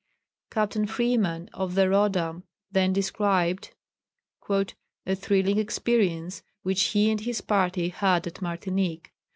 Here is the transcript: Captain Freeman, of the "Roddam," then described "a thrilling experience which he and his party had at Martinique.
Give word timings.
Captain 0.49 0.87
Freeman, 0.87 1.47
of 1.53 1.75
the 1.75 1.87
"Roddam," 1.87 2.41
then 2.71 2.91
described 2.91 3.75
"a 4.49 5.13
thrilling 5.13 5.59
experience 5.59 6.41
which 6.63 6.81
he 6.85 7.11
and 7.11 7.21
his 7.21 7.41
party 7.41 7.89
had 7.89 8.25
at 8.25 8.41
Martinique. 8.41 9.13